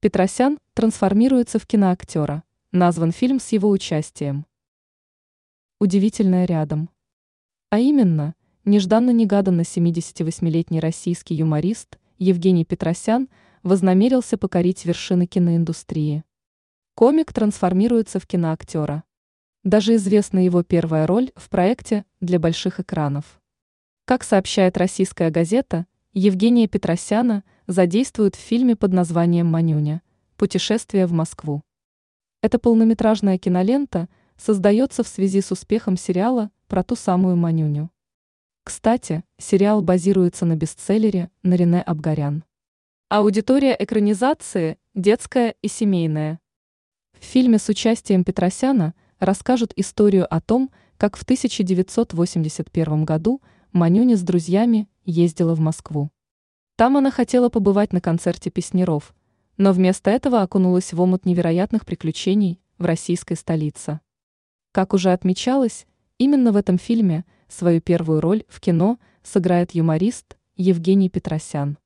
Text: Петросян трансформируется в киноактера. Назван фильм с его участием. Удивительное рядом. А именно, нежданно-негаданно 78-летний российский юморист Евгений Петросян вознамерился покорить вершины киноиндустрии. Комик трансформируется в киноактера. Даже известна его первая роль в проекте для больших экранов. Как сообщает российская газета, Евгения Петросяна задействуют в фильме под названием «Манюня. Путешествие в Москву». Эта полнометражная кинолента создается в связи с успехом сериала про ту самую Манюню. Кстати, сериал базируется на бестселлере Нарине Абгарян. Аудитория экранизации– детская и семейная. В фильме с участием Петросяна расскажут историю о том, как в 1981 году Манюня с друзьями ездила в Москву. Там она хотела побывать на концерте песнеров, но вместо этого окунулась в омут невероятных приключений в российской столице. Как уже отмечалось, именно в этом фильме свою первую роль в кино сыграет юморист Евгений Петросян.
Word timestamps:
Петросян 0.00 0.60
трансформируется 0.74 1.58
в 1.58 1.66
киноактера. 1.66 2.44
Назван 2.70 3.10
фильм 3.10 3.40
с 3.40 3.48
его 3.48 3.68
участием. 3.68 4.46
Удивительное 5.80 6.44
рядом. 6.44 6.88
А 7.70 7.80
именно, 7.80 8.36
нежданно-негаданно 8.64 9.62
78-летний 9.62 10.78
российский 10.78 11.34
юморист 11.34 11.98
Евгений 12.16 12.64
Петросян 12.64 13.28
вознамерился 13.64 14.38
покорить 14.38 14.84
вершины 14.84 15.26
киноиндустрии. 15.26 16.22
Комик 16.94 17.32
трансформируется 17.32 18.20
в 18.20 18.26
киноактера. 18.28 19.02
Даже 19.64 19.96
известна 19.96 20.44
его 20.44 20.62
первая 20.62 21.08
роль 21.08 21.32
в 21.34 21.48
проекте 21.48 22.04
для 22.20 22.38
больших 22.38 22.78
экранов. 22.78 23.40
Как 24.04 24.22
сообщает 24.22 24.76
российская 24.76 25.30
газета, 25.30 25.86
Евгения 26.14 26.66
Петросяна 26.66 27.44
задействуют 27.66 28.34
в 28.34 28.38
фильме 28.38 28.74
под 28.76 28.94
названием 28.94 29.46
«Манюня. 29.46 30.00
Путешествие 30.38 31.06
в 31.06 31.12
Москву». 31.12 31.62
Эта 32.40 32.58
полнометражная 32.58 33.36
кинолента 33.36 34.08
создается 34.38 35.02
в 35.02 35.08
связи 35.08 35.42
с 35.42 35.52
успехом 35.52 35.98
сериала 35.98 36.50
про 36.66 36.82
ту 36.82 36.96
самую 36.96 37.36
Манюню. 37.36 37.90
Кстати, 38.64 39.22
сериал 39.36 39.82
базируется 39.82 40.46
на 40.46 40.56
бестселлере 40.56 41.30
Нарине 41.42 41.82
Абгарян. 41.82 42.42
Аудитория 43.10 43.76
экранизации– 43.78 44.78
детская 44.94 45.56
и 45.60 45.68
семейная. 45.68 46.40
В 47.20 47.24
фильме 47.24 47.58
с 47.58 47.68
участием 47.68 48.24
Петросяна 48.24 48.94
расскажут 49.18 49.74
историю 49.76 50.32
о 50.32 50.40
том, 50.40 50.70
как 50.96 51.18
в 51.18 51.22
1981 51.22 53.04
году 53.04 53.42
Манюня 53.72 54.16
с 54.16 54.22
друзьями 54.22 54.88
ездила 55.10 55.54
в 55.54 55.60
Москву. 55.60 56.10
Там 56.76 56.96
она 56.96 57.10
хотела 57.10 57.48
побывать 57.48 57.92
на 57.92 58.00
концерте 58.00 58.50
песнеров, 58.50 59.14
но 59.56 59.72
вместо 59.72 60.10
этого 60.10 60.42
окунулась 60.42 60.92
в 60.92 61.00
омут 61.00 61.24
невероятных 61.24 61.84
приключений 61.84 62.60
в 62.76 62.84
российской 62.84 63.34
столице. 63.34 64.00
Как 64.72 64.94
уже 64.94 65.12
отмечалось, 65.12 65.86
именно 66.18 66.52
в 66.52 66.56
этом 66.56 66.78
фильме 66.78 67.24
свою 67.48 67.80
первую 67.80 68.20
роль 68.20 68.44
в 68.48 68.60
кино 68.60 68.98
сыграет 69.22 69.74
юморист 69.74 70.36
Евгений 70.56 71.08
Петросян. 71.08 71.78